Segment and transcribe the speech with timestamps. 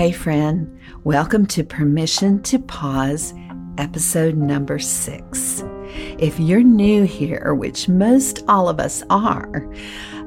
[0.00, 3.34] Hey, friend, welcome to Permission to Pause,
[3.76, 5.62] episode number six.
[6.18, 9.70] If you're new here, which most all of us are,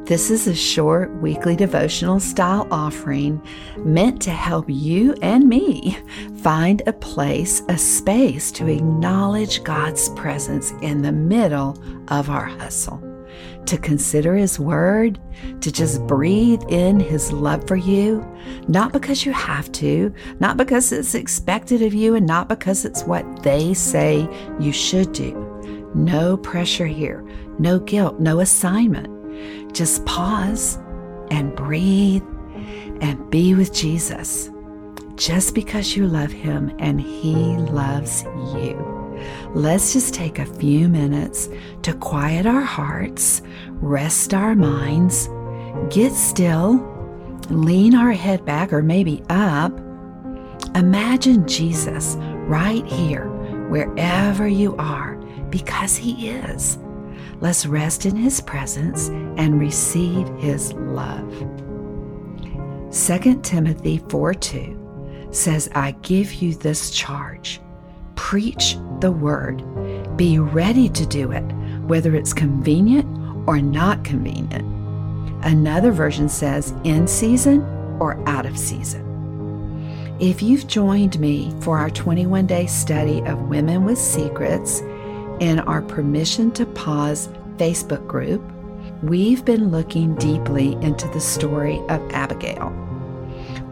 [0.04, 3.41] this is a short weekly devotional style offering
[3.79, 5.97] meant to help you and me
[6.43, 11.75] find a place, a space to acknowledge God's presence in the middle
[12.09, 13.12] of our hustle
[13.65, 15.20] to consider His Word,
[15.61, 18.25] to just breathe in His love for you,
[18.68, 23.04] not because you have to, not because it's expected of you, and not because it's
[23.04, 24.28] what they say
[24.59, 25.92] you should do.
[25.96, 27.23] No pressure here,
[27.59, 29.73] no guilt, no assignment.
[29.73, 30.78] Just pause
[31.31, 32.23] and breathe
[33.02, 34.50] and be with Jesus
[35.16, 38.92] just because you love Him and He loves you.
[39.53, 41.50] Let's just take a few minutes
[41.83, 43.41] to quiet our hearts,
[43.73, 45.30] rest our minds,
[45.89, 46.89] get still,
[47.50, 49.78] lean our head back or maybe up.
[50.75, 52.16] Imagine Jesus
[52.47, 53.28] right here,
[53.70, 55.16] wherever you are,
[55.50, 56.78] because He is.
[57.42, 61.31] Let's rest in His presence and receive His love.
[62.92, 67.59] 2 Timothy 4 2 says, I give you this charge
[68.24, 69.62] preach the word.
[70.16, 71.44] Be ready to do it,
[71.88, 73.06] whether it's convenient
[73.50, 74.64] or not convenient.
[75.44, 77.62] Another version says in season
[78.00, 79.04] or out of season.
[80.22, 84.80] If you've joined me for our 21 day study of Women with Secrets
[85.42, 88.42] in our Permission to Pause Facebook group,
[89.04, 92.72] we've been looking deeply into the story of Abigail.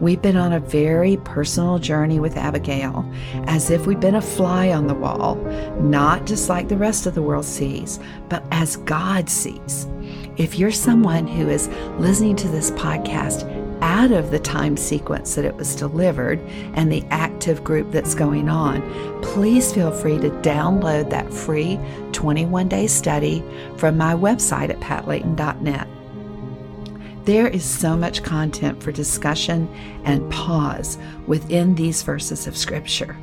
[0.02, 3.08] We've been on a very personal journey with Abigail,
[3.44, 5.36] as if we've been a fly on the wall,
[5.80, 9.86] not just like the rest of the world sees, but as God sees.
[10.36, 11.68] If you're someone who is
[12.00, 13.48] listening to this podcast
[13.80, 16.40] out of the time sequence that it was delivered
[16.74, 18.82] and the active group that's going on,
[19.22, 21.78] please feel free to download that free
[22.10, 23.40] 21 day study
[23.76, 25.86] from my website at patlayton.net.
[27.24, 29.68] There is so much content for discussion
[30.02, 33.16] and pause within these verses of Scripture.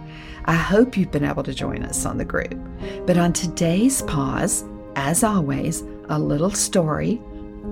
[0.45, 2.57] I hope you've been able to join us on the group.
[3.05, 4.63] But on today's pause,
[4.95, 7.21] as always, a little story,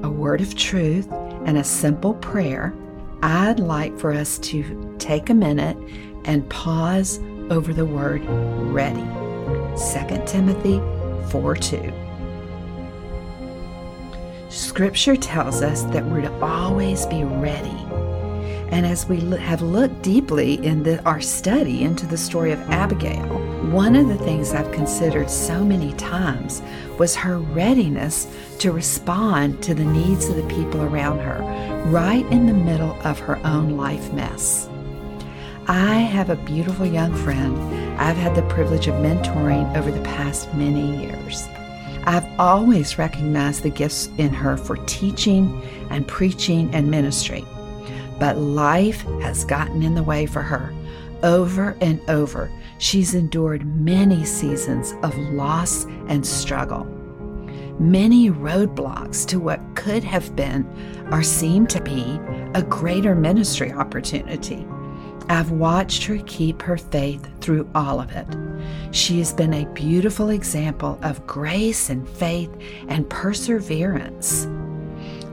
[0.03, 1.09] a word of truth,
[1.45, 2.73] and a simple prayer.
[3.23, 5.77] I'd like for us to take a minute
[6.25, 8.21] and pause over the word
[8.69, 9.01] ready.
[9.77, 10.81] 2 Timothy
[11.31, 12.06] 4 2.
[14.50, 17.78] Scripture tells us that we're to always be ready.
[18.72, 23.25] And as we have looked deeply in the, our study into the story of Abigail,
[23.72, 26.62] one of the things I've considered so many times
[26.97, 28.28] was her readiness
[28.59, 31.41] to respond to the needs of the people around her,
[31.90, 34.69] right in the middle of her own life mess.
[35.68, 37.58] I have a beautiful young friend
[38.00, 41.47] I've had the privilege of mentoring over the past many years.
[42.07, 47.44] I've always recognized the gifts in her for teaching and preaching and ministry.
[48.18, 50.73] But life has gotten in the way for her.
[51.22, 56.85] Over and over, she's endured many seasons of loss and struggle.
[57.78, 60.66] Many roadblocks to what could have been
[61.12, 62.22] or seemed to be
[62.53, 64.66] a greater ministry opportunity.
[65.29, 68.27] I've watched her keep her faith through all of it.
[68.91, 72.49] She has been a beautiful example of grace and faith
[72.88, 74.47] and perseverance.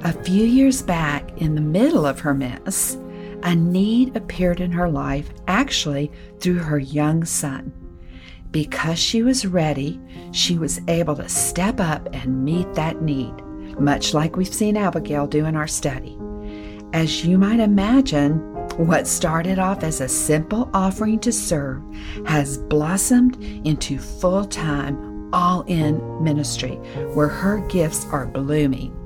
[0.02, 2.96] A few years back, in the middle of her mess,
[3.44, 6.10] a need appeared in her life, actually
[6.40, 7.72] through her young son.
[8.50, 10.00] Because she was ready,
[10.32, 13.34] she was able to step up and meet that need,
[13.78, 16.18] much like we've seen Abigail do in our study.
[16.92, 21.82] As you might imagine, what started off as a simple offering to serve
[22.26, 26.76] has blossomed into full time, all in ministry
[27.14, 29.00] where her gifts are blooming.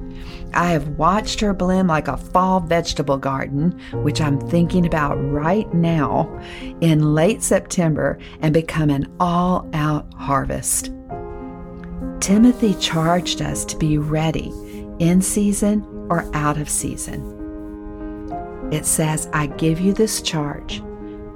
[0.54, 5.72] I have watched her bloom like a fall vegetable garden, which I'm thinking about right
[5.74, 6.28] now,
[6.80, 10.90] in late September and become an all out harvest.
[12.20, 14.52] Timothy charged us to be ready
[14.98, 17.37] in season or out of season.
[18.70, 20.82] It says, I give you this charge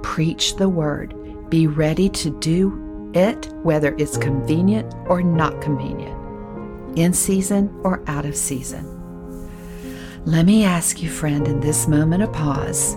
[0.03, 1.15] preach the word,
[1.49, 6.17] be ready to do it, whether it's convenient or not convenient,
[6.97, 8.89] in season or out of season.
[10.25, 12.95] Let me ask you, friend, in this moment of pause,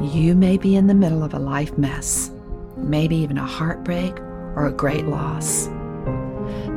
[0.00, 2.30] you may be in the middle of a life mess,
[2.76, 5.68] maybe even a heartbreak or a great loss.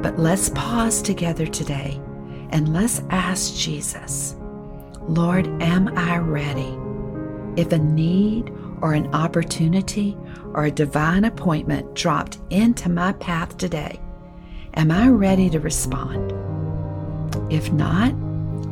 [0.01, 2.01] But let's pause together today
[2.49, 4.35] and let's ask Jesus
[5.07, 6.77] Lord, am I ready?
[7.55, 8.51] If a need
[8.81, 10.15] or an opportunity
[10.53, 13.99] or a divine appointment dropped into my path today,
[14.75, 16.31] am I ready to respond?
[17.51, 18.13] If not,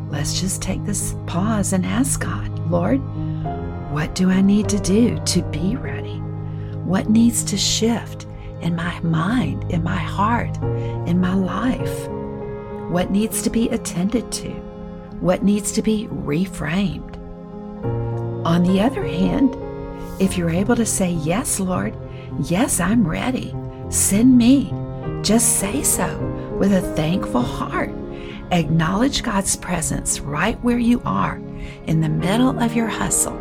[0.09, 2.99] let's just take this pause and ask God, Lord,
[3.91, 6.19] what do I need to do to be ready?
[6.85, 8.27] What needs to shift
[8.61, 10.55] in my mind, in my heart,
[11.07, 12.07] in my life?
[12.91, 14.68] What needs to be attended to?
[15.19, 17.17] What needs to be reframed?
[18.45, 19.53] On the other hand,
[20.21, 21.93] if you're able to say, Yes, Lord,
[22.43, 23.53] yes, I'm ready,
[23.89, 24.73] send me,
[25.21, 26.17] just say so
[26.57, 27.91] with a thankful heart.
[28.51, 31.35] Acknowledge God's presence right where you are,
[31.85, 33.37] in the middle of your hustle,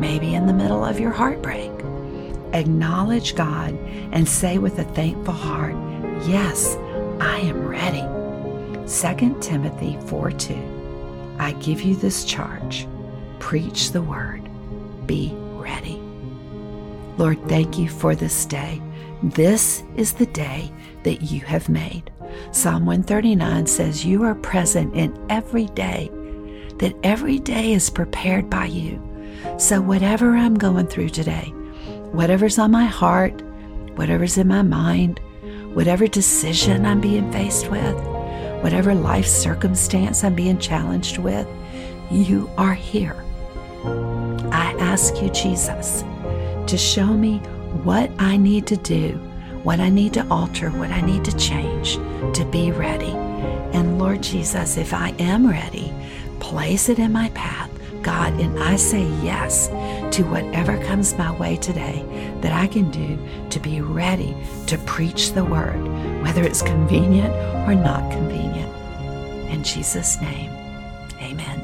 [0.00, 1.70] maybe in the middle of your heartbreak.
[2.54, 3.74] Acknowledge God
[4.12, 5.74] and say with a thankful heart,
[6.26, 6.76] Yes,
[7.20, 8.06] I am ready.
[8.88, 10.79] 2 Timothy 4 2.
[11.40, 12.86] I give you this charge
[13.38, 14.46] preach the word,
[15.06, 15.96] be ready.
[17.16, 18.82] Lord, thank you for this day.
[19.22, 20.70] This is the day
[21.02, 22.12] that you have made.
[22.52, 26.10] Psalm 139 says, You are present in every day,
[26.76, 29.00] that every day is prepared by you.
[29.56, 31.54] So, whatever I'm going through today,
[32.12, 33.40] whatever's on my heart,
[33.96, 35.18] whatever's in my mind,
[35.72, 38.09] whatever decision I'm being faced with,
[38.60, 41.46] whatever life circumstance I'm being challenged with,
[42.10, 43.24] you are here.
[44.52, 46.02] I ask you, Jesus,
[46.66, 47.38] to show me
[47.84, 49.12] what I need to do,
[49.62, 51.94] what I need to alter, what I need to change
[52.34, 53.12] to be ready.
[53.72, 55.92] And Lord Jesus, if I am ready,
[56.40, 57.70] place it in my path,
[58.02, 59.68] God, and I say yes
[60.20, 62.04] to whatever comes my way today
[62.42, 63.18] that I can do
[63.48, 64.36] to be ready
[64.66, 65.82] to preach the word,
[66.22, 67.34] whether it's convenient
[67.66, 68.70] or not convenient.
[69.50, 70.50] In Jesus' name,
[71.22, 71.58] amen.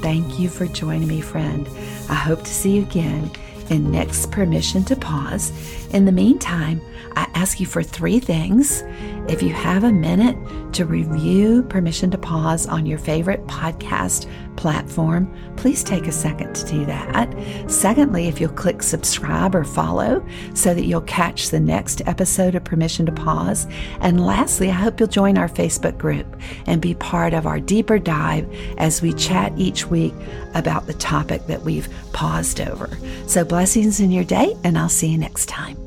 [0.00, 1.68] Thank you for joining me, friend.
[2.10, 3.30] I hope to see you again
[3.70, 5.52] in next Permission to Pause.
[5.94, 6.80] In the meantime,
[7.14, 8.82] I ask you for three things.
[9.28, 10.36] If you have a minute
[10.72, 16.66] to review Permission to Pause on your favorite podcast platform, please take a second to
[16.66, 17.34] do that.
[17.70, 22.64] Secondly, if you'll click subscribe or follow so that you'll catch the next episode of
[22.64, 23.66] Permission to Pause.
[24.00, 27.98] And lastly, I hope you'll join our Facebook group and be part of our deeper
[27.98, 30.14] dive as we chat each week
[30.54, 32.88] about the topic that we've paused over.
[33.26, 35.85] So, blessings in your day, and I'll see you next time.